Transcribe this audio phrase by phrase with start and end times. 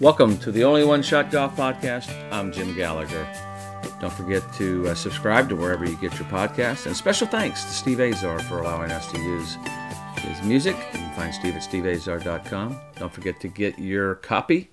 [0.00, 2.10] Welcome to the Only One Shot Golf Podcast.
[2.32, 3.28] I'm Jim Gallagher.
[4.00, 6.86] Don't forget to uh, subscribe to wherever you get your podcasts.
[6.86, 9.58] And special thanks to Steve Azar for allowing us to use
[10.16, 10.74] his music.
[10.94, 12.80] You can find Steve at steveazar.com.
[12.96, 14.70] Don't forget to get your copy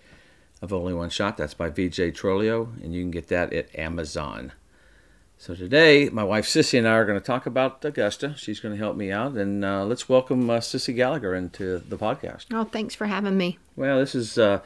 [0.61, 1.35] of Only One Shot.
[1.35, 4.53] That's by VJ Trolio, and you can get that at Amazon.
[5.37, 8.33] So today, my wife Sissy and I are going to talk about Augusta.
[8.37, 11.97] She's going to help me out, and uh, let's welcome uh, Sissy Gallagher into the
[11.97, 12.45] podcast.
[12.53, 13.59] Oh, thanks for having me.
[13.75, 14.61] Well, this is uh,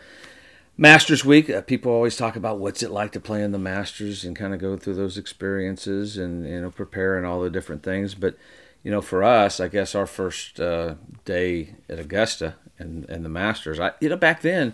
[0.77, 1.49] Masters Week.
[1.49, 4.53] Uh, people always talk about what's it like to play in the Masters and kind
[4.53, 8.15] of go through those experiences and you know prepare and all the different things.
[8.15, 8.35] But
[8.83, 13.29] you know, for us, I guess our first uh, day at Augusta and and the
[13.29, 14.73] Masters, I you know back then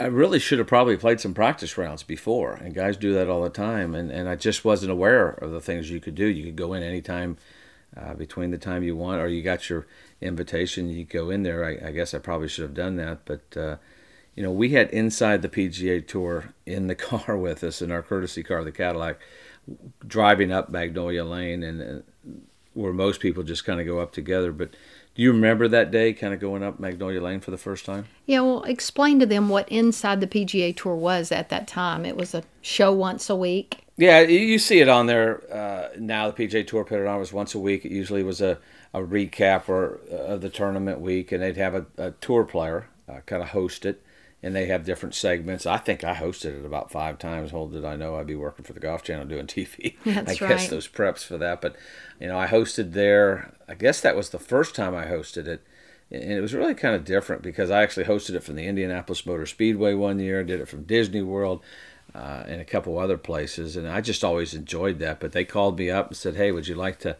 [0.00, 3.42] I really should have probably played some practice rounds before, and guys do that all
[3.42, 3.94] the time.
[3.94, 6.26] And, and I just wasn't aware of the things you could do.
[6.26, 7.36] You could go in anytime
[7.96, 9.86] uh, between the time you want, or you got your
[10.20, 11.64] invitation, you go in there.
[11.64, 13.76] I, I guess I probably should have done that, but uh,
[14.36, 18.02] you know, we had inside the PGA Tour in the car with us in our
[18.02, 19.18] courtesy car, the Cadillac,
[20.06, 22.30] driving up Magnolia Lane, and uh,
[22.74, 24.70] where most people just kind of go up together, but
[25.16, 28.04] do you remember that day kind of going up Magnolia Lane for the first time?
[28.26, 32.04] Yeah, well, explain to them what Inside the PGA Tour was at that time.
[32.04, 33.86] It was a show once a week.
[33.96, 36.30] Yeah, you see it on there uh, now.
[36.30, 37.18] The PGA Tour put it on.
[37.18, 37.86] Was once a week.
[37.86, 38.58] It usually was a,
[38.92, 42.88] a recap or uh, of the tournament week, and they'd have a, a tour player
[43.08, 44.02] uh, kind of host it
[44.42, 45.66] and they have different segments.
[45.66, 47.50] I think I hosted it about five times.
[47.50, 49.96] Hold did I know I'd be working for the Golf Channel doing TV.
[50.04, 50.70] That's I guess right.
[50.70, 51.76] those preps for that, but
[52.20, 53.54] you know, I hosted there.
[53.68, 55.62] I guess that was the first time I hosted it,
[56.10, 59.26] and it was really kind of different because I actually hosted it from the Indianapolis
[59.26, 61.62] Motor Speedway one year, did it from Disney World.
[62.14, 65.20] Uh, and a couple other places, and I just always enjoyed that.
[65.20, 67.16] But they called me up and said, "Hey, would you like to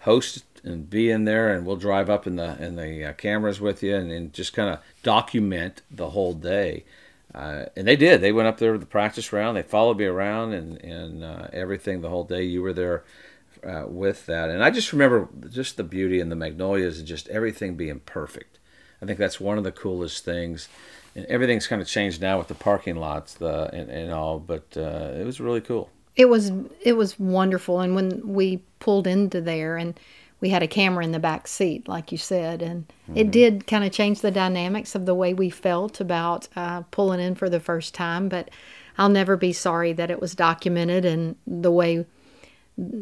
[0.00, 3.60] host and be in there and we'll drive up in the in the uh, cameras
[3.60, 6.84] with you and, and just kind of document the whole day.
[7.34, 8.20] Uh, and they did.
[8.20, 9.56] They went up there with the practice round.
[9.56, 12.42] They followed me around and and uh, everything the whole day.
[12.42, 13.04] You were there
[13.64, 14.50] uh, with that.
[14.50, 18.58] And i just remember just the beauty and the magnolias and just everything being perfect.
[19.02, 20.68] I think that's one of the coolest things.
[21.16, 24.76] And everything's kind of changed now with the parking lots the and, and all but
[24.76, 25.90] uh, it was really cool.
[26.16, 27.80] It was it was wonderful.
[27.80, 29.98] And when we pulled into there and
[30.40, 33.16] we had a camera in the back seat like you said and mm-hmm.
[33.16, 37.20] it did kind of change the dynamics of the way we felt about uh, pulling
[37.20, 38.50] in for the first time but
[38.98, 42.04] i'll never be sorry that it was documented and the way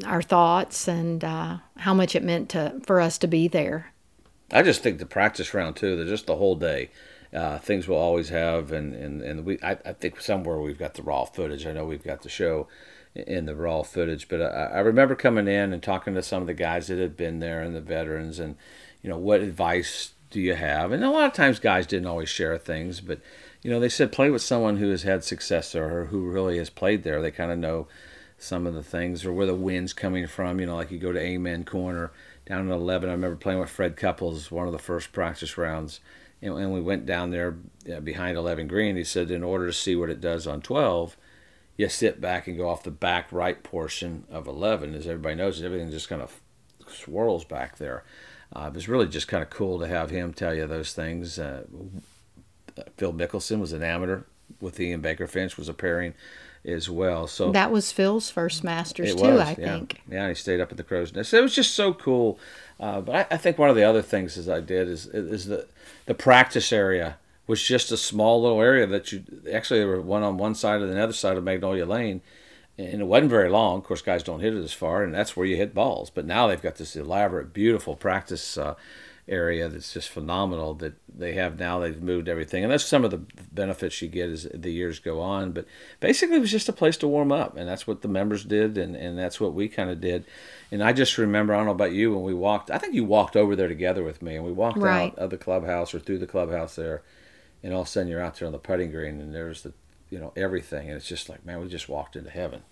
[0.04, 3.93] our thoughts and uh, how much it meant to for us to be there.
[4.50, 6.91] I just think the practice round too they're just the whole day
[7.32, 10.94] uh, things we'll always have and, and, and we I, I think somewhere we've got
[10.94, 11.66] the raw footage.
[11.66, 12.66] I know we've got the show
[13.14, 14.28] in the raw footage.
[14.28, 17.16] But I, I remember coming in and talking to some of the guys that had
[17.16, 18.56] been there and the veterans, and
[19.02, 20.92] you know, what advice do you have?
[20.92, 23.20] And a lot of times, guys didn't always share things, but
[23.62, 26.58] you know, they said play with someone who has had success there or who really
[26.58, 27.20] has played there.
[27.20, 27.88] They kind of know
[28.38, 30.60] some of the things or where the wind's coming from.
[30.60, 32.12] You know, like you go to Amen Corner
[32.46, 33.08] down in 11.
[33.08, 36.00] I remember playing with Fred Couples one of the first practice rounds.
[36.40, 37.56] And, we went down there
[37.92, 38.96] uh, behind 11 green.
[38.96, 41.16] He said, in order to see what it does on 12,
[41.78, 44.94] you sit back and go off the back right portion of 11.
[44.94, 46.40] As everybody knows, everything just kind of
[46.88, 48.04] swirls back there.
[48.54, 51.38] Uh, it was really just kind of cool to have him tell you those things.
[51.38, 51.64] Uh,
[52.96, 54.22] Phil Mickelson was an amateur
[54.60, 56.14] with Ian Baker Finch was a pairing
[56.64, 57.28] as well.
[57.28, 59.54] So that was Phil's first Masters too, was, I yeah.
[59.54, 60.00] think.
[60.10, 61.32] Yeah, he stayed up at the Crow's Nest.
[61.32, 62.40] It was just so cool.
[62.80, 65.46] Uh, but I, I, think one of the other things as I did is is
[65.46, 65.66] the
[66.06, 67.18] the practice area
[67.48, 70.81] was just a small little area that you actually there were one on one side
[70.82, 72.20] and the other side of Magnolia Lane,
[72.76, 73.78] and it wasn't very long.
[73.78, 76.10] Of course, guys don't hit it as far, and that's where you hit balls.
[76.10, 78.75] But now they've got this elaborate, beautiful practice uh,
[79.26, 81.78] area that's just phenomenal that they have now.
[81.78, 85.22] They've moved everything, and that's some of the benefits you get as the years go
[85.22, 85.53] on.
[85.53, 85.64] But
[86.00, 88.76] basically, it was just a place to warm up, and that's what the members did,
[88.76, 90.26] and, and that's what we kind of did.
[90.70, 92.70] And I just remember, I don't know about you, when we walked.
[92.70, 95.12] I think you walked over there together with me, and we walked right.
[95.12, 97.03] out of the clubhouse or through the clubhouse there
[97.62, 99.72] and all of a sudden you're out there on the putting green and there's the
[100.10, 100.88] you know everything.
[100.88, 102.62] And it's just like man we just walked into heaven.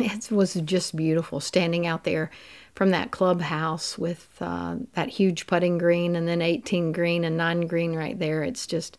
[0.00, 2.30] It was just beautiful standing out there
[2.74, 7.66] from that clubhouse with uh, that huge putting green and then 18 green and 9
[7.66, 8.42] green right there.
[8.42, 8.96] It's just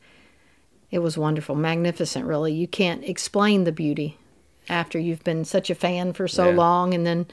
[0.92, 2.54] it was wonderful magnificent really.
[2.54, 4.18] You can't explain the beauty
[4.70, 6.56] after you've been such a fan for so Yeah.
[6.56, 7.26] long and then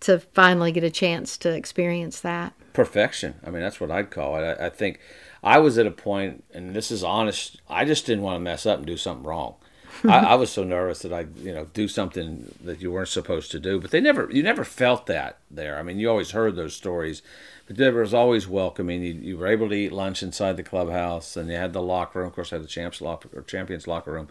[0.00, 2.52] to finally get a chance to experience that.
[2.74, 3.34] Perfection.
[3.44, 4.42] I mean that's what i'd call it.
[4.60, 5.00] I, I think
[5.42, 8.66] i was at a point and this is honest i just didn't want to mess
[8.66, 9.54] up and do something wrong
[10.04, 13.50] I, I was so nervous that I, you know, do something that you weren't supposed
[13.50, 13.80] to do.
[13.80, 15.78] But they never, you never felt that there.
[15.78, 17.22] I mean, you always heard those stories,
[17.66, 19.02] but there was always welcoming.
[19.02, 22.20] You, you were able to eat lunch inside the clubhouse, and you had the locker
[22.20, 22.28] room.
[22.28, 24.28] Of course, I had the champs locker or champions locker room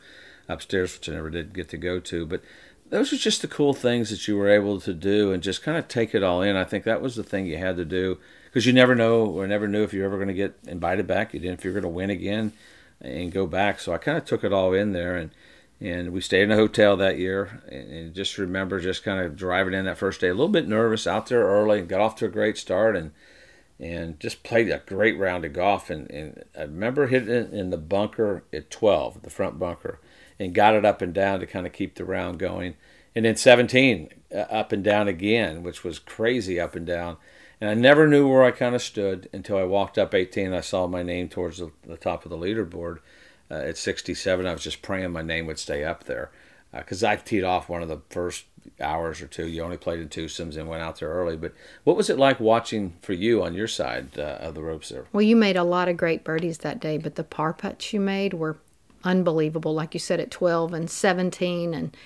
[0.47, 2.25] upstairs, which I never did get to go to.
[2.25, 2.41] But
[2.89, 5.77] those are just the cool things that you were able to do and just kind
[5.77, 6.55] of take it all in.
[6.55, 8.17] I think that was the thing you had to do
[8.49, 11.33] because you never know or never knew if you're ever going to get invited back.
[11.33, 12.51] You didn't if you're going to win again
[12.99, 13.79] and go back.
[13.79, 15.31] So I kind of took it all in there and
[15.81, 19.73] and we stayed in a hotel that year and, just remember just kind of driving
[19.73, 22.25] in that first day a little bit nervous out there early and got off to
[22.25, 23.11] a great start and
[23.79, 27.69] and just played a great round of golf and, and I remember hitting it in
[27.69, 29.99] the bunker at 12 the front bunker
[30.37, 32.75] and got it up and down to kind of keep the round going
[33.15, 37.15] and then 17 uh, up and down again which was crazy up and down
[37.61, 40.55] and I never knew where I kind of stood until I walked up 18 and
[40.55, 42.99] I saw my name towards the, the top of the leaderboard.
[43.51, 46.31] Uh, at 67, I was just praying my name would stay up there
[46.71, 48.45] because uh, I teed off one of the first
[48.79, 49.47] hours or two.
[49.47, 51.35] You only played in twosomes and went out there early.
[51.35, 51.53] But
[51.83, 55.05] what was it like watching for you on your side uh, of the ropes there?
[55.11, 57.99] Well, you made a lot of great birdies that day, but the par putts you
[57.99, 58.57] made were
[59.03, 59.73] unbelievable.
[59.73, 61.97] Like you said, at 12 and 17, and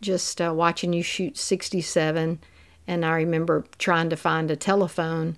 [0.00, 2.40] just uh, watching you shoot 67
[2.86, 5.36] and I remember trying to find a telephone.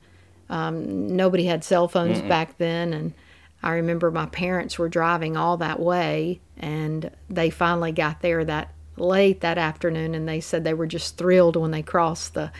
[0.48, 2.28] Um, nobody had cell phones Mm-mm.
[2.28, 3.14] back then, and
[3.62, 8.74] I remember my parents were driving all that way, and they finally got there that
[8.96, 12.52] late that afternoon, and they said they were just thrilled when they crossed the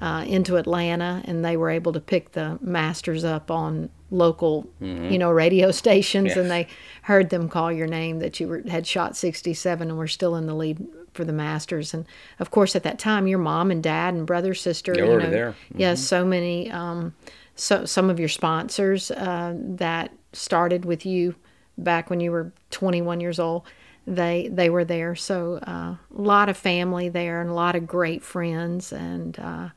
[0.00, 5.10] uh, into Atlanta, and they were able to pick the masters up on local, mm-hmm.
[5.10, 6.36] you know, radio stations, yes.
[6.36, 6.66] and they
[7.02, 10.46] heard them call your name that you were had shot 67 and were still in
[10.46, 10.86] the lead
[11.18, 11.92] for the Masters.
[11.92, 12.06] And
[12.38, 15.50] of course, at that time, your mom and dad and brother, sister, you know, there.
[15.50, 15.80] Mm-hmm.
[15.80, 17.12] yes, so many, um,
[17.56, 21.34] so some of your sponsors uh, that started with you
[21.76, 23.64] back when you were 21 years old.
[24.06, 27.86] They they were there, so uh, a lot of family there and a lot of
[27.86, 29.68] great friends, and uh,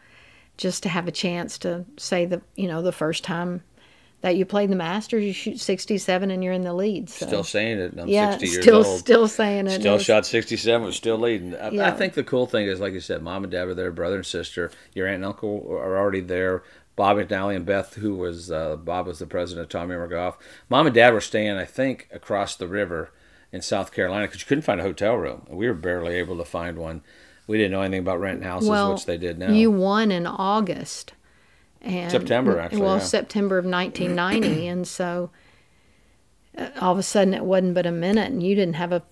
[0.58, 3.64] just to have a chance to say the you know the first time
[4.22, 7.10] that you played the Masters, you shoot 67 and you're in the lead.
[7.10, 7.26] So.
[7.26, 7.94] Still saying it.
[8.00, 9.00] I'm yeah, 60 years still, old.
[9.00, 9.80] Still saying it.
[9.80, 11.56] Still shot 67, was still leading.
[11.56, 11.88] I, yeah.
[11.88, 14.18] I, think the cool thing is, like you said, mom and dad are there, brother
[14.18, 14.72] and sister.
[14.94, 16.64] Your aunt and uncle are already there.
[16.96, 20.38] Bob McNally and Beth, who was, uh, Bob was the president of Tommy Golf.
[20.70, 23.12] Mom and dad were staying, I think, across the river
[23.52, 25.48] in South Carolina because you couldn't find a hotel room.
[25.50, 27.02] We were barely able to find one.
[27.48, 29.52] We didn't know anything about renting houses, well, which they did now.
[29.52, 31.14] You won in August
[31.82, 32.82] and September actually.
[32.82, 33.04] Well, yeah.
[33.04, 35.32] September of 1990, and so
[36.58, 39.04] uh, all of a sudden it wasn't but a minute, and you didn't have a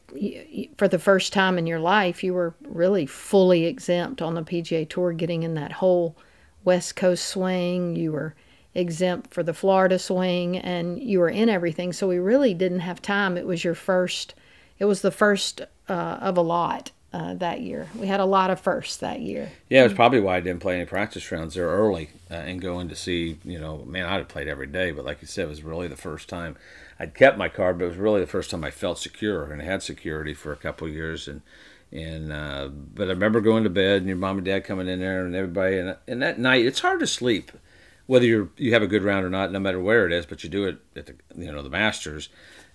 [0.77, 4.87] for the first time in your life you were really fully exempt on the PGA
[4.87, 6.15] Tour, getting in that whole
[6.63, 7.95] West Coast swing.
[7.95, 8.35] You were
[8.75, 11.93] exempt for the Florida swing, and you were in everything.
[11.93, 13.37] So we really didn't have time.
[13.37, 14.35] It was your first.
[14.77, 17.87] It was the first uh, of a lot uh, that year.
[17.95, 19.51] We had a lot of firsts that year.
[19.69, 22.61] Yeah, it was probably why I didn't play any practice rounds there early uh, and
[22.61, 25.45] going to see, you know, man, I'd have played every day, but like you said,
[25.45, 26.55] it was really the first time
[26.99, 29.61] I'd kept my card, but it was really the first time I felt secure and
[29.61, 31.27] had security for a couple years.
[31.27, 31.41] And,
[31.91, 34.99] and, uh, but I remember going to bed and your mom and dad coming in
[34.99, 37.51] there and everybody, and, and that night, it's hard to sleep
[38.09, 40.43] whether you you have a good round or not, no matter where it is, but
[40.43, 42.29] you do it at the, you know, the Masters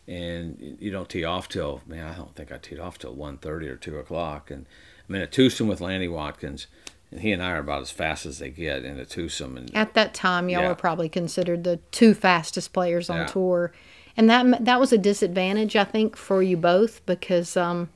[0.06, 3.68] and you don't tee off till man, I don't think I teed off till 1.30
[3.68, 4.50] or two o'clock.
[4.50, 4.66] And
[5.08, 6.66] I'm in a twosome with Lanny Wadkins,
[7.10, 9.56] and he and I are about as fast as they get in a twosome.
[9.56, 10.68] And at that time, y'all yeah.
[10.68, 13.26] were probably considered the two fastest players on yeah.
[13.26, 13.72] tour,
[14.16, 17.56] and that that was a disadvantage, I think, for you both because.
[17.56, 17.90] Um,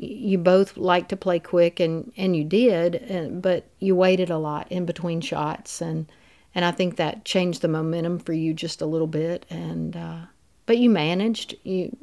[0.00, 4.38] you both like to play quick and, and you did and, but you waited a
[4.38, 6.06] lot in between shots and
[6.54, 10.20] and I think that changed the momentum for you just a little bit and uh,
[10.68, 11.56] but you managed.
[11.64, 11.96] You,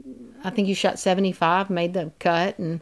[0.44, 2.82] I think you shot 75, made the cut, and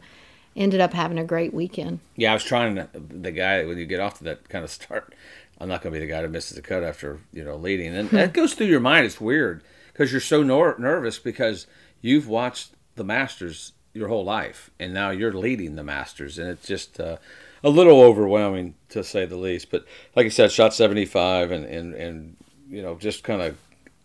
[0.56, 2.00] ended up having a great weekend.
[2.16, 4.70] Yeah, I was trying to, the guy when you get off to that kind of
[4.70, 5.14] start.
[5.60, 7.94] I'm not going to be the guy that misses the cut after you know leading,
[7.94, 9.06] and that goes through your mind.
[9.06, 9.62] It's weird
[9.92, 11.66] because you're so nor- nervous because
[12.00, 16.66] you've watched the Masters your whole life, and now you're leading the Masters, and it's
[16.66, 17.18] just uh,
[17.62, 19.70] a little overwhelming to say the least.
[19.70, 19.84] But
[20.16, 22.36] like I said, shot 75, and and and
[22.70, 23.58] you know just kind of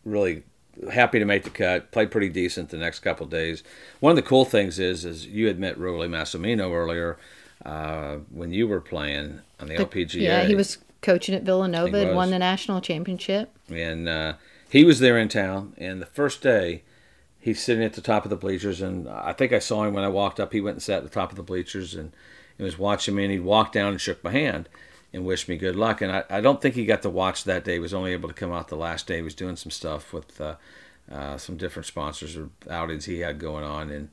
[0.03, 0.43] really
[0.91, 1.91] happy to make the cut.
[1.91, 3.63] Played pretty decent the next couple days.
[3.99, 7.17] One of the cool things is, is you had met Rollie Massimino earlier
[7.65, 10.21] uh, when you were playing on the, the, LPGA.
[10.21, 13.51] Yeah, he was coaching at Villanova and won the national championship.
[13.69, 14.33] And uh,
[14.69, 15.73] he was there in town.
[15.77, 16.83] And the first day,
[17.39, 20.03] he's sitting at the top of the bleachers, and I think I saw him when
[20.03, 20.53] I walked up.
[20.53, 22.11] He went and sat at the top of the bleachers and,
[22.57, 23.23] and was watching me.
[23.23, 24.69] And he walked down and shook my hand
[25.13, 26.01] and wished me good luck.
[26.01, 27.73] And I, I don't think he got to watch that day.
[27.73, 29.17] He was only able to come out the last day.
[29.17, 30.55] He was doing some stuff with uh,
[31.11, 33.89] uh, some different sponsors or outings he had going on.
[33.89, 34.09] And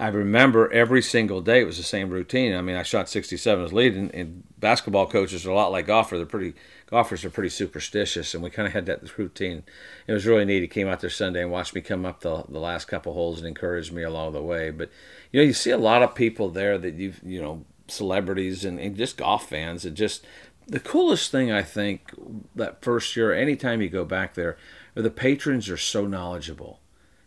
[0.00, 2.54] I remember every single day it was the same routine.
[2.54, 5.86] I mean, I shot 67 as lead, and, and basketball coaches are a lot like
[5.86, 6.20] golfers.
[6.20, 6.54] They're pretty
[6.86, 9.64] golfers are pretty superstitious, and we kind of had that routine.
[10.06, 10.62] It was really neat.
[10.62, 13.38] He came out there Sunday and watched me come up the the last couple holes
[13.38, 14.70] and encouraged me along the way.
[14.70, 14.90] But
[15.32, 18.78] you know, you see a lot of people there that you've you know celebrities and,
[18.78, 19.84] and just golf fans.
[19.84, 20.24] It just
[20.66, 22.12] the coolest thing I think
[22.54, 24.56] that first year, anytime you go back there,
[24.94, 26.80] the patrons are so knowledgeable.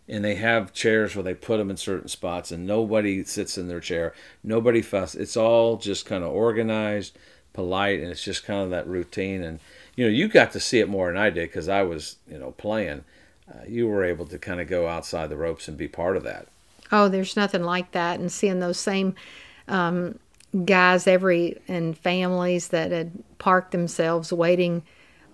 [0.07, 3.67] And they have chairs where they put them in certain spots and nobody sits in
[3.67, 4.13] their chair.
[4.43, 5.15] Nobody fuss.
[5.15, 7.17] It's all just kind of organized
[7.53, 9.41] polite and it's just kind of that routine.
[9.41, 9.59] And
[9.95, 12.37] you know you got to see it more than i did because i was you
[12.37, 13.03] know playing.
[13.49, 16.23] Uh, you were able to kind of go outside the ropes and be part of
[16.23, 16.47] that.
[16.91, 19.15] Oh there's nothing like that and seeing those same
[19.67, 20.19] um,
[20.65, 24.83] guys every and families that had parked themselves waiting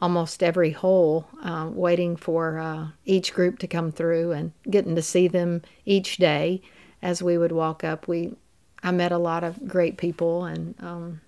[0.02, 5.02] almost every hole, uh, waiting for uh, each group to come through and getting to
[5.02, 6.62] see them each day
[7.02, 8.08] as we would walk up.
[8.08, 8.36] We,
[8.84, 11.22] I met a lot of great people, and um,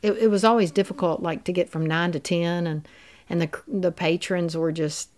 [0.00, 2.86] it, it was always difficult, like to get from nine to ten, and
[3.28, 5.10] and the the patrons were just,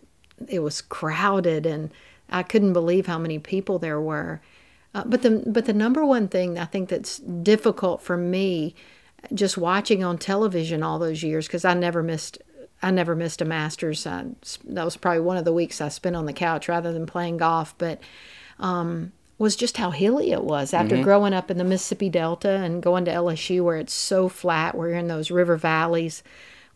[0.48, 1.90] it was crowded, and
[2.30, 4.40] I couldn't believe how many people there were.
[4.94, 8.74] Uh, but the but the number one thing I think that's difficult for me
[9.34, 12.38] just watching on television all those years because I never missed
[12.82, 14.06] I never missed a Masters.
[14.06, 14.26] I,
[14.64, 17.36] that was probably one of the weeks I spent on the couch rather than playing
[17.36, 17.74] golf.
[17.76, 18.00] But
[18.58, 21.04] um, was just how hilly it was after mm-hmm.
[21.04, 24.76] growing up in the Mississippi Delta and going to LSU where it's so flat.
[24.76, 26.22] We're in those river valleys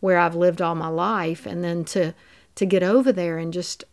[0.00, 2.14] where I've lived all my life, and then to
[2.56, 3.84] to get over there and just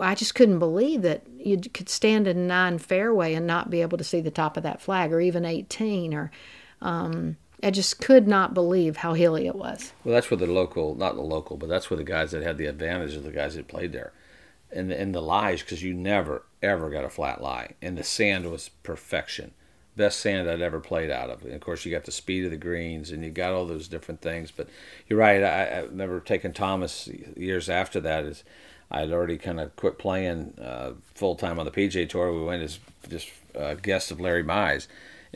[0.00, 3.98] I just couldn't believe that you could stand in nine fairway and not be able
[3.98, 6.30] to see the top of that flag, or even 18, or
[6.80, 9.92] um, I just could not believe how hilly it was.
[10.04, 12.58] Well, that's where the local, not the local, but that's where the guys that had
[12.58, 14.12] the advantage of the guys that played there.
[14.70, 17.74] And the, and the lies, because you never, ever got a flat lie.
[17.80, 19.52] And the sand was perfection.
[19.96, 21.42] Best sand I'd ever played out of.
[21.44, 23.88] And of course, you got the speed of the greens and you got all those
[23.88, 24.50] different things.
[24.50, 24.68] But
[25.08, 25.42] you're right.
[25.42, 28.24] I, I remember taking Thomas years after that.
[28.24, 28.44] Is
[28.90, 32.32] I'd already kind of quit playing uh, full time on the PGA Tour.
[32.32, 32.78] We went as
[33.08, 34.86] just uh, guests of Larry Mize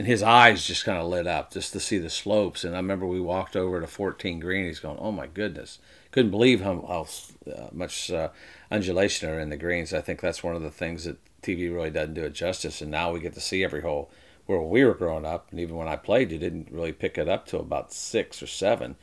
[0.01, 2.65] and his eyes just kind of lit up just to see the slopes.
[2.65, 4.65] And I remember we walked over to 14 green.
[4.65, 5.79] He's going, "Oh my goodness!"
[6.11, 8.31] Couldn't believe how, how uh, much uh,
[8.71, 9.93] undulation are in the greens.
[9.93, 12.81] I think that's one of the things that TV really doesn't do it justice.
[12.81, 14.11] And now we get to see every hole.
[14.47, 17.29] Where we were growing up, and even when I played, you didn't really pick it
[17.29, 18.97] up till about six or seven.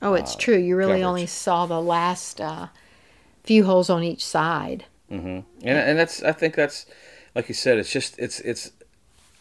[0.00, 0.56] Oh, it's uh, true.
[0.56, 1.04] You really coverage.
[1.04, 2.68] only saw the last uh,
[3.44, 4.86] few holes on each side.
[5.10, 5.40] Mm-hmm.
[5.62, 6.86] And and that's I think that's
[7.34, 7.78] like you said.
[7.78, 8.72] It's just it's it's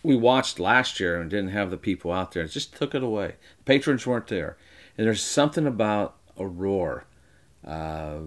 [0.04, 2.44] we watched last year and didn't have the people out there.
[2.44, 3.36] It just took it away.
[3.60, 4.58] The patrons weren't there,
[4.98, 7.06] and there's something about a roar
[7.66, 8.20] uh,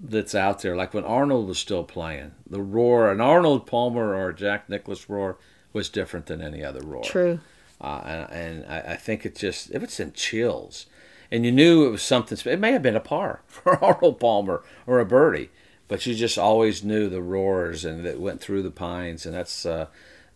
[0.00, 0.76] that's out there.
[0.76, 5.38] Like when Arnold was still playing, the roar, an Arnold Palmer or Jack Nicklaus roar
[5.72, 7.02] was different than any other roar.
[7.02, 7.40] True.
[7.80, 10.86] Uh, and, and I, I, think it just it was in chills,
[11.30, 12.38] and you knew it was something.
[12.50, 15.50] It may have been a par for Arnold Palmer or a birdie,
[15.88, 19.66] but you just always knew the roars and that went through the pines, and that's.
[19.66, 19.86] Uh,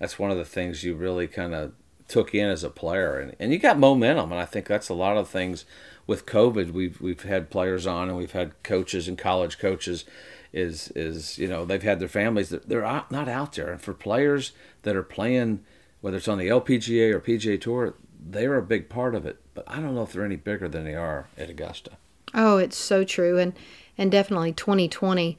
[0.01, 1.73] that's one of the things you really kind of
[2.09, 4.33] took in as a player, and, and you got momentum.
[4.33, 5.65] And I think that's a lot of things
[6.07, 6.73] with COVID.
[6.73, 10.05] We've we've had players on, and we've had coaches and college coaches.
[10.53, 13.81] Is is you know they've had their families that they're out, not out there, and
[13.81, 15.61] for players that are playing,
[16.01, 19.40] whether it's on the LPGA or PGA Tour, they're a big part of it.
[19.55, 21.93] But I don't know if they're any bigger than they are at Augusta.
[22.35, 23.53] Oh, it's so true, and
[23.99, 25.39] and definitely 2020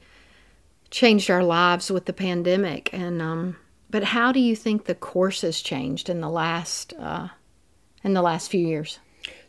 [0.90, 3.56] changed our lives with the pandemic, and um,
[3.90, 7.28] but how do you think the course has changed in the last uh,
[8.04, 8.98] in the last few years?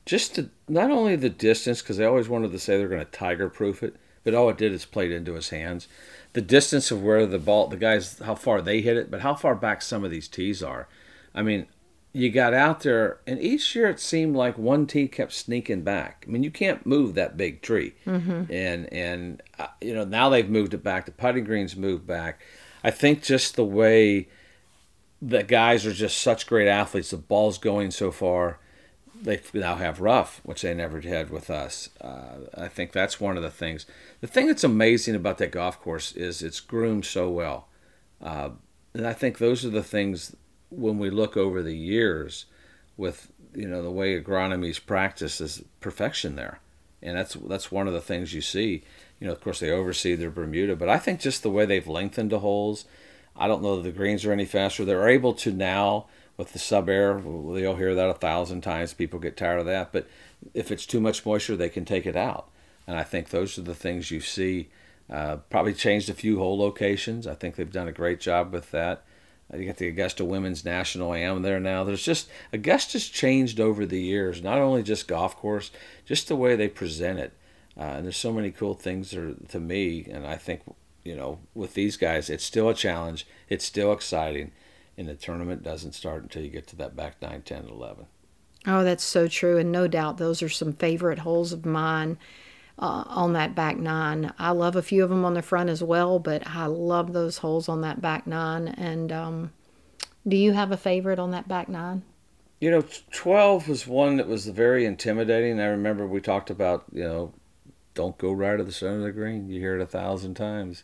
[0.06, 3.12] Just to, not only the distance, because they always wanted to say they're going to
[3.12, 5.88] tiger proof it, but all it did is played into his hands.
[6.34, 9.34] The distance of where the ball, the guys, how far they hit it, but how
[9.34, 10.88] far back some of these tees are.
[11.34, 11.68] I mean,
[12.16, 16.24] you got out there, and each year it seemed like one tee kept sneaking back.
[16.28, 18.52] I mean, you can't move that big tree, mm-hmm.
[18.52, 21.06] and and uh, you know now they've moved it back.
[21.06, 22.42] The putting greens moved back.
[22.84, 24.28] I think just the way
[25.22, 27.10] the guys are just such great athletes.
[27.10, 28.60] The ball's going so far.
[29.20, 31.90] They now have rough, which they never had with us.
[32.00, 33.86] Uh, I think that's one of the things.
[34.22, 37.70] The thing that's amazing about that golf course is it's groomed so well.
[38.22, 38.50] Uh,
[38.94, 40.36] and I think those are the things
[40.76, 42.46] when we look over the years
[42.98, 46.60] with you know the way agronomy's practiced is perfection there
[47.02, 48.84] and that's that's one of the things you see
[49.20, 51.88] you know of course they oversee their bermuda but i think just the way they've
[51.88, 52.86] lengthened the holes
[53.36, 54.86] I don't know that the greens are any faster.
[54.86, 56.06] They're able to now
[56.38, 57.22] with the SubAir.
[57.56, 58.94] They'll hear that a thousand times.
[58.94, 59.92] People get tired of that.
[59.92, 60.08] But
[60.54, 62.50] if it's too much moisture, they can take it out.
[62.86, 64.70] And I think those are the things you see.
[65.10, 67.28] Uh, probably changed a few hole locations.
[67.28, 69.04] I think they've done a great job with that.
[69.56, 71.84] You got the Augusta Women's National I Am there now.
[71.84, 74.42] There's just Augusta's changed over the years.
[74.42, 75.72] Not only just golf course,
[76.06, 77.34] just the way they present it.
[77.78, 80.06] Uh, and there's so many cool things there, to me.
[80.10, 80.62] And I think
[81.04, 83.28] you know with these guys, it's still a challenge.
[83.50, 84.52] It's still exciting,
[84.98, 88.06] and the tournament doesn't start until you get to that back 9, 10, 11.
[88.66, 89.58] Oh, that's so true.
[89.58, 92.18] And no doubt those are some favorite holes of mine
[92.80, 94.34] uh, on that back nine.
[94.40, 97.40] I love a few of them on the front as well, but I love those
[97.40, 98.68] holes on that back nine.
[98.68, 99.54] And um,
[100.28, 102.04] do you have a favorite on that back nine?
[102.60, 105.60] You know, 12 was one that was very intimidating.
[105.60, 107.34] I remember we talked about, you know,
[107.94, 109.50] don't go right of the center of the green.
[109.50, 110.84] You hear it a thousand times.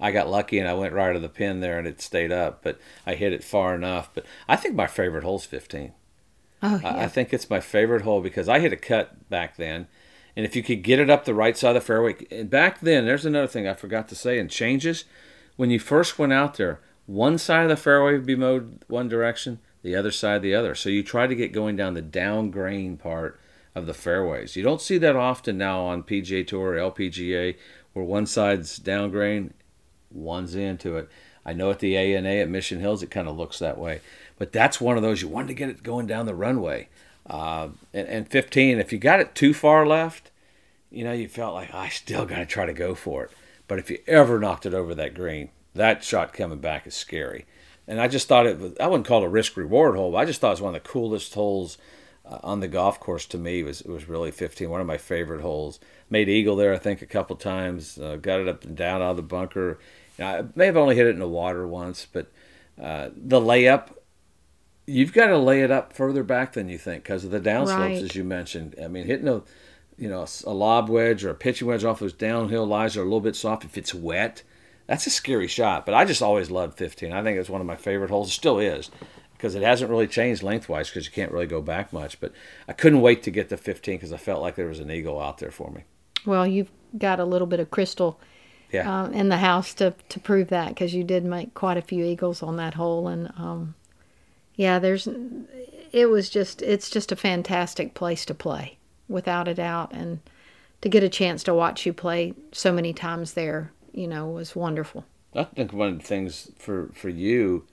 [0.00, 2.62] I got lucky and I went right of the pin there and it stayed up,
[2.62, 4.10] but I hit it far enough.
[4.12, 5.92] But I think my favorite hole's 15.
[6.62, 6.96] Oh, yeah.
[6.96, 9.86] I think it's my favorite hole because I hit a cut back then
[10.36, 12.80] and if you could get it up the right side of the fairway, and back
[12.80, 15.04] then, there's another thing I forgot to say, and changes.
[15.56, 19.08] When you first went out there, one side of the fairway would be mowed one
[19.08, 20.74] direction, the other side the other.
[20.74, 23.40] So you try to get going down the down grain part
[23.74, 24.56] of the fairways.
[24.56, 27.56] You don't see that often now on PGA Tour or LPGA,
[27.92, 29.54] where one side's down grain,
[30.10, 31.08] one's into it.
[31.44, 34.00] I know at the ANA at Mission Hills, it kind of looks that way.
[34.38, 36.88] But that's one of those you wanted to get it going down the runway.
[37.30, 40.32] Uh, and, and 15, if you got it too far left,
[40.90, 43.30] you know, you felt like, I still got to try to go for it.
[43.68, 47.46] But if you ever knocked it over that green, that shot coming back is scary.
[47.86, 50.24] And I just thought it was, I wouldn't call it a risk reward hole, I
[50.24, 51.78] just thought it was one of the coolest holes
[52.26, 53.62] uh, on the golf course to me.
[53.62, 55.78] Was, was really 15, one of my favorite holes.
[56.10, 57.96] Made eagle there, I think, a couple times.
[57.96, 59.78] Uh, got it up and down out of the bunker.
[60.18, 62.26] I may have only hit it in the water once, but
[62.82, 63.90] uh, the layup
[64.90, 67.76] you've got to lay it up further back than you think because of the downslopes,
[67.78, 68.02] Right.
[68.02, 68.74] as you mentioned.
[68.82, 69.42] I mean, hitting a
[69.98, 73.04] you know a lob wedge or a pitching wedge off those downhill lies are a
[73.04, 73.64] little bit soft.
[73.64, 74.42] If it's wet,
[74.86, 75.84] that's a scary shot.
[75.86, 77.12] But I just always loved 15.
[77.12, 78.28] I think it's one of my favorite holes.
[78.28, 78.90] It still is
[79.36, 82.20] because it hasn't really changed lengthwise because you can't really go back much.
[82.20, 82.32] But
[82.68, 85.20] I couldn't wait to get to 15 because I felt like there was an eagle
[85.20, 85.84] out there for me.
[86.26, 88.20] Well, you've got a little bit of crystal
[88.72, 89.04] Yeah.
[89.04, 92.04] uh, in the house to, to prove that because you did make quite a few
[92.04, 93.08] eagles on that hole.
[93.08, 93.74] And um,
[94.60, 95.08] yeah, there's,
[95.90, 98.76] it was just, it's just a fantastic place to play
[99.08, 99.90] without a doubt.
[99.94, 100.20] And
[100.82, 104.54] to get a chance to watch you play so many times there, you know, was
[104.54, 105.06] wonderful.
[105.34, 107.64] I think one of the things for for you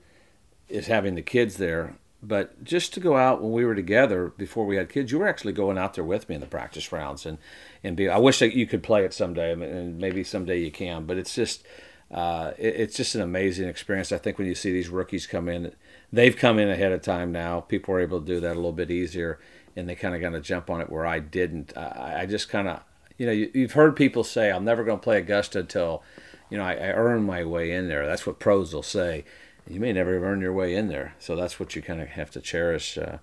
[0.70, 1.96] is having the kids there.
[2.22, 5.28] But just to go out when we were together before we had kids, you were
[5.28, 7.36] actually going out there with me in the practice rounds, and
[7.84, 8.08] and be.
[8.08, 11.04] I wish that you could play it someday, and maybe someday you can.
[11.04, 11.66] But it's just.
[12.10, 14.12] Uh, it, it's just an amazing experience.
[14.12, 15.72] I think when you see these rookies come in,
[16.12, 17.60] they've come in ahead of time now.
[17.60, 19.38] People are able to do that a little bit easier,
[19.76, 21.76] and they kind of got to jump on it where I didn't.
[21.76, 22.80] I, I just kind of,
[23.16, 26.02] you know, you, you've heard people say, "I'm never going to play Augusta until,
[26.50, 29.24] you know, I, I earn my way in there." That's what pros will say.
[29.68, 32.30] You may never earn your way in there, so that's what you kind of have
[32.32, 33.18] to cherish uh,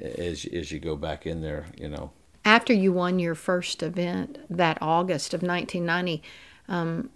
[0.00, 1.66] as as you go back in there.
[1.76, 2.10] You know,
[2.44, 6.22] After you won your first event that August of 1990,
[6.68, 7.08] um,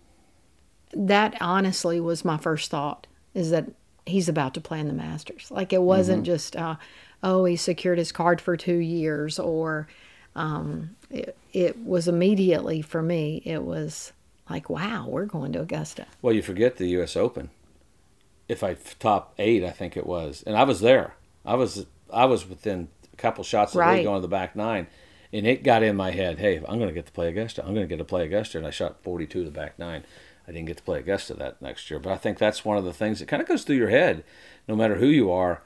[0.95, 3.67] that honestly was my first thought is that
[4.07, 5.51] he's about to play in the Masters.
[5.51, 6.77] Like it wasn't just, uh,
[7.23, 9.89] oh, he secured his card for two years, or
[10.35, 14.13] um, it, it was immediately for me, it was
[14.49, 16.07] like, wow, we're going to Augusta.
[16.23, 17.17] Well, you forget the U.S.
[17.17, 17.51] Open.
[18.49, 21.15] If I top eight, I think it was, and I was there.
[21.45, 24.03] I was I was within a couple shots of right.
[24.03, 24.89] going to the back nine,
[25.33, 26.39] and it got in my head.
[26.39, 27.63] Hey, I'm going to get to play Augusta.
[27.63, 30.05] I'm going to get to play Augusta, and I shot 42 to the back nine.
[30.47, 32.85] I didn't get to play Augusta that next year, but I think that's one of
[32.85, 34.25] the things that kind of goes through your head,
[34.67, 35.63] no matter who you are.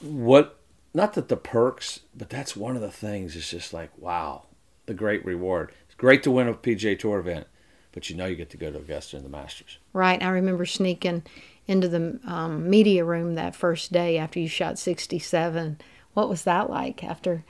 [0.00, 0.58] What
[0.94, 3.36] not that the perks, but that's one of the things.
[3.36, 4.46] It's just like wow,
[4.86, 5.72] the great reward.
[5.86, 7.46] It's great to win a PGA Tour event,
[7.92, 9.78] but you know you get to go to Augusta and the Masters.
[9.92, 10.22] Right.
[10.22, 11.24] I remember sneaking
[11.66, 15.78] into the um, media room that first day after you shot 67.
[16.14, 17.44] What was that like after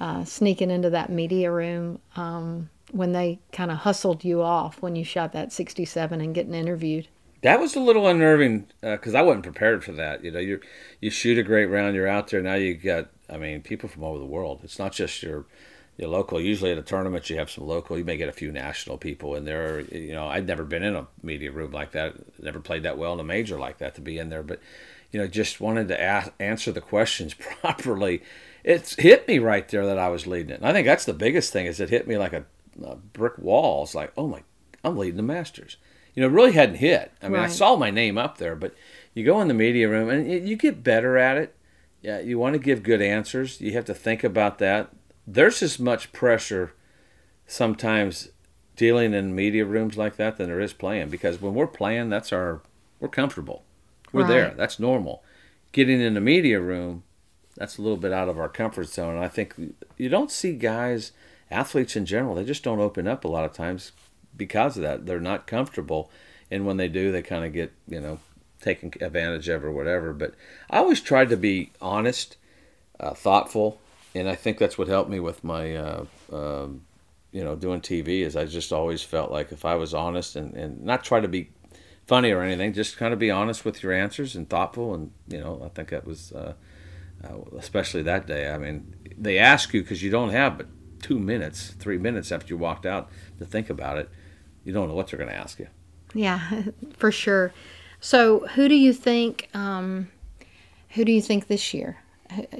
[0.00, 4.96] uh, sneaking into that media room um, when they kind of hustled you off when
[4.96, 7.08] you shot that 67 and getting interviewed?
[7.42, 10.24] That was a little unnerving uh, because I wasn't prepared for that.
[10.24, 10.60] You know, you
[11.00, 12.54] you shoot a great round, you're out there now.
[12.54, 14.60] You got, I mean, people from over the world.
[14.64, 15.44] It's not just your
[15.96, 16.40] your local.
[16.40, 17.98] Usually at a tournament, you have some local.
[17.98, 19.80] You may get a few national people in there.
[19.80, 22.14] You know, I'd never been in a media room like that.
[22.42, 24.42] Never played that well in a major like that to be in there.
[24.42, 24.60] But
[25.12, 28.22] you know, just wanted to ask, answer the questions properly.
[28.64, 30.60] It's hit me right there that I was leading it.
[30.60, 32.44] And I think that's the biggest thing is it hit me like a,
[32.84, 33.84] a brick wall.
[33.84, 34.42] It's like, oh my,
[34.84, 35.76] I'm leading the Masters.
[36.14, 37.12] You know, it really hadn't hit.
[37.22, 38.74] I mean, I saw my name up there, but
[39.12, 41.54] you go in the media room and you you get better at it.
[42.00, 43.60] Yeah, you want to give good answers.
[43.60, 44.90] You have to think about that.
[45.26, 46.72] There's as much pressure
[47.46, 48.30] sometimes
[48.76, 52.32] dealing in media rooms like that than there is playing because when we're playing, that's
[52.32, 52.62] our
[53.00, 53.64] we're comfortable.
[54.12, 54.54] We're there.
[54.56, 55.22] That's normal.
[55.72, 57.02] getting in the media room,
[57.56, 59.18] that's a little bit out of our comfort zone.
[59.18, 59.54] I think
[59.98, 61.12] you don't see guys,
[61.50, 63.92] athletes in general, they just don't open up a lot of times
[64.36, 65.06] because of that.
[65.06, 66.10] They're not comfortable,
[66.50, 68.18] and when they do, they kind of get you know
[68.60, 70.12] taken advantage of or whatever.
[70.12, 70.34] But
[70.70, 72.36] I always tried to be honest,
[72.98, 73.80] uh, thoughtful,
[74.14, 75.74] and I think that's what helped me with my.
[75.74, 76.82] Uh, um,
[77.32, 80.54] you know, doing TV is I just always felt like if I was honest and,
[80.54, 81.50] and not try to be
[82.06, 84.94] funny or anything, just kind of be honest with your answers and thoughtful.
[84.94, 86.54] And, you know, I think that was, uh,
[87.22, 88.50] uh, especially that day.
[88.50, 90.66] I mean, they ask you because you don't have but
[91.00, 94.08] two minutes, three minutes after you walked out to think about it.
[94.64, 95.68] You don't know what they're going to ask you.
[96.14, 96.62] Yeah,
[96.96, 97.52] for sure.
[98.00, 99.48] So, who do you think?
[99.54, 100.08] Um,
[100.90, 101.98] who do you think this year?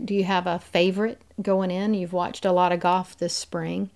[0.04, 1.94] Do you have a favorite going in?
[1.94, 3.90] You've watched a lot of golf this spring.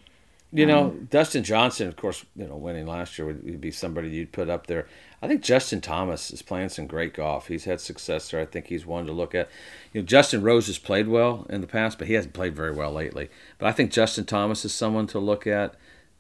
[0.53, 4.09] You know, um, Dustin Johnson, of course, you know, winning last year would, be somebody
[4.11, 4.89] you'd put up there.
[5.23, 7.49] I think Justin Thomas is playing some great golf.
[7.49, 8.41] He's had success there.
[8.41, 9.51] I think he's one to look at.
[9.93, 12.73] You know, Justin Rose has played well in the past, but he hasn't played very
[12.73, 13.29] well lately.
[13.59, 15.75] But I think Justin Thomas is someone to look at.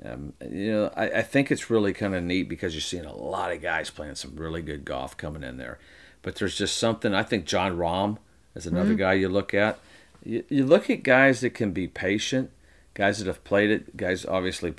[0.04, 3.14] Um, you know, I, I think it's really kind of neat because you're seeing a
[3.14, 5.78] lot of guys playing some really good golf coming in there.
[6.22, 7.14] But there's just something.
[7.14, 8.18] I think Jon Rahm
[8.54, 8.98] is another mm-hmm.
[8.98, 9.78] guy you look at.
[10.22, 12.50] You, you look at guys that can be patient
[12.94, 14.74] guys that have played it, guys obviously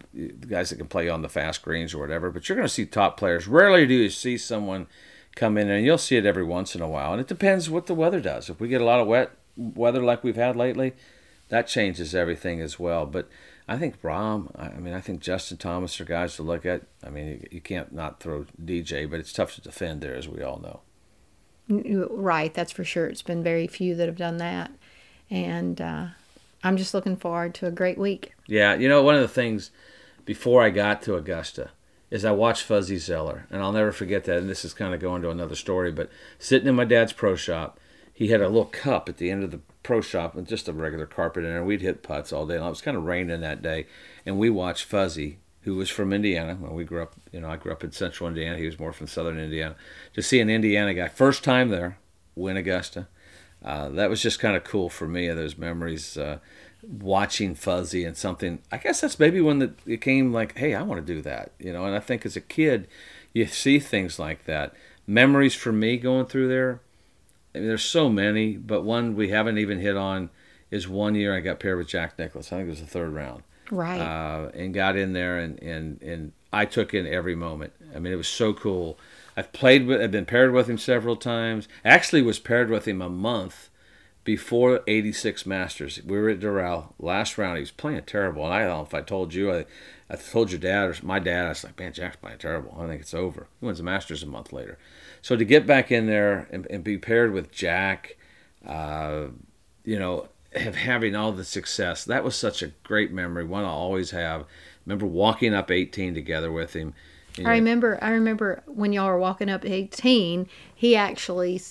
[0.47, 2.31] guys that can play on the fast greens or whatever.
[2.31, 3.47] But you're going to see top players.
[3.47, 4.87] Rarely do you see someone
[5.35, 7.13] come in, and you'll see it every once in a while.
[7.13, 8.49] And it depends what the weather does.
[8.49, 10.93] If we get a lot of wet weather like we've had lately,
[11.49, 13.05] that changes everything as well.
[13.05, 13.29] But
[13.67, 16.83] I think Rahm, I mean, I think Justin Thomas are guys to look at.
[17.03, 20.27] I mean, you, you can't not throw DJ, but it's tough to defend there, as
[20.27, 20.81] we all know.
[21.69, 23.07] Right, that's for sure.
[23.07, 24.71] It's been very few that have done that,
[25.29, 26.07] and uh,
[26.63, 28.33] I'm just looking forward to a great week.
[28.47, 29.71] Yeah, you know, one of the things
[30.25, 31.71] before I got to Augusta
[32.09, 34.37] is I watched Fuzzy Zoeller, and I'll never forget that.
[34.37, 37.35] And this is kind of going to another story, but sitting in my dad's pro
[37.35, 37.79] shop,
[38.13, 40.73] he had a little cup at the end of the pro shop and just a
[40.73, 41.63] regular carpet in there.
[41.63, 42.67] We'd hit putts all day long.
[42.67, 43.87] It was kind of raining that day,
[44.25, 46.55] and we watched Fuzzy, who was from Indiana.
[46.55, 48.57] When we grew up, you know, I grew up in central Indiana.
[48.57, 49.75] He was more from southern Indiana.
[50.13, 51.97] To see an Indiana guy, first time there,
[52.35, 53.07] win Augusta
[53.63, 55.27] uh, that was just kind of cool for me.
[55.27, 56.39] Those memories, uh,
[56.83, 58.59] watching Fuzzy and something.
[58.71, 61.51] I guess that's maybe when the, it came like, hey, I want to do that,
[61.59, 61.85] you know.
[61.85, 62.87] And I think as a kid,
[63.33, 64.73] you see things like that.
[65.07, 66.81] Memories for me going through there.
[67.53, 70.29] I mean, there's so many, but one we haven't even hit on
[70.69, 72.51] is one year I got paired with Jack Nicklaus.
[72.51, 73.43] I think it was the third round.
[73.69, 73.99] Right.
[73.99, 77.73] Uh, and got in there and, and, and I took in every moment.
[77.95, 78.97] I mean, it was so cool
[79.41, 81.67] I've played with, I've been paired with him several times.
[81.83, 83.71] Actually, was paired with him a month
[84.23, 85.99] before 86 Masters.
[86.05, 87.57] We were at Doral last round.
[87.57, 89.51] He was playing terrible, and I don't know if I told you.
[89.51, 89.65] I,
[90.11, 91.47] I told your dad or my dad.
[91.47, 92.77] I was like, man, Jack's playing terrible.
[92.79, 93.47] I think it's over.
[93.59, 94.77] He wins the Masters a month later.
[95.23, 98.17] So to get back in there and, and be paired with Jack,
[98.63, 99.29] uh,
[99.83, 103.43] you know, have, having all the success, that was such a great memory.
[103.43, 104.45] One I'll always have.
[104.85, 106.93] Remember walking up 18 together with him
[107.37, 107.49] yeah.
[107.49, 107.99] I remember.
[108.01, 110.47] I remember when y'all were walking up 18.
[110.75, 111.61] He actually,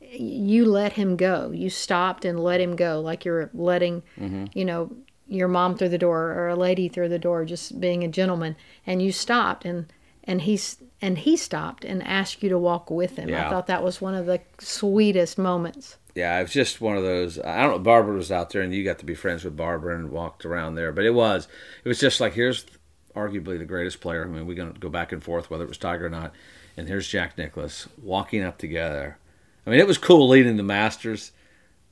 [0.00, 1.50] you let him go.
[1.50, 4.46] You stopped and let him go, like you're letting, mm-hmm.
[4.52, 4.90] you know,
[5.26, 8.56] your mom through the door or a lady through the door, just being a gentleman.
[8.86, 9.92] And you stopped and
[10.24, 13.28] and he's and he stopped and asked you to walk with him.
[13.28, 13.46] Yeah.
[13.46, 15.96] I thought that was one of the sweetest moments.
[16.14, 17.38] Yeah, it was just one of those.
[17.40, 17.78] I don't know.
[17.80, 20.76] Barbara was out there, and you got to be friends with Barbara and walked around
[20.76, 20.92] there.
[20.92, 21.48] But it was,
[21.84, 22.64] it was just like here's
[23.14, 24.24] arguably the greatest player.
[24.24, 26.32] I mean, we're going to go back and forth whether it was Tiger or not.
[26.76, 29.18] And here's Jack Nicklaus walking up together.
[29.66, 31.32] I mean, it was cool leading the Masters.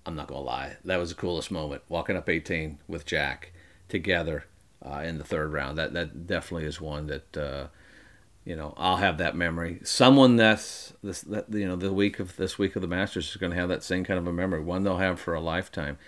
[0.04, 0.76] I'm not going to lie.
[0.85, 3.52] That was the coolest moment, walking up 18 with Jack
[3.88, 4.46] together
[4.85, 5.78] uh, in the third round.
[5.78, 7.66] That that definitely is one that, uh,
[8.44, 9.78] you know, I'll have that memory.
[9.85, 13.37] Someone that's, this, that, you know, the week of this week of the Masters is
[13.37, 15.98] going to have that same kind of a memory, one they'll have for a lifetime.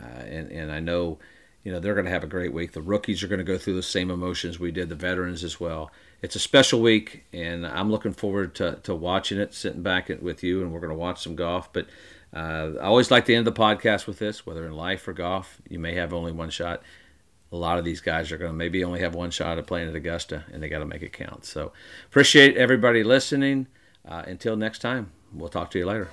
[0.00, 1.18] Uh, and, and I know
[1.64, 2.72] you know they're going to have a great week.
[2.72, 4.88] The rookies are going to go through the same emotions we did.
[4.88, 5.90] The veterans as well.
[6.22, 10.42] It's a special week, and I'm looking forward to, to watching it, sitting back with
[10.42, 11.72] you, and we're going to watch some golf.
[11.72, 11.86] But
[12.34, 15.60] uh, I always like to end the podcast with this: whether in life or golf,
[15.68, 16.82] you may have only one shot.
[17.52, 19.88] A lot of these guys are going to maybe only have one shot at playing
[19.88, 21.44] at Augusta, and they got to make it count.
[21.44, 21.72] So
[22.06, 23.66] appreciate everybody listening.
[24.06, 26.08] Uh, until next time, we'll talk to you later.